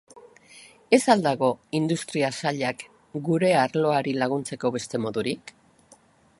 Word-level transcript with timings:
Ez 0.97 0.99
al 1.13 1.21
dago 1.25 1.49
Industria 1.81 2.31
Sailak 2.39 2.83
gure 3.29 3.53
arloari 3.67 4.17
laguntzeko 4.23 4.73
beste 4.79 5.05
modurik? 5.07 5.55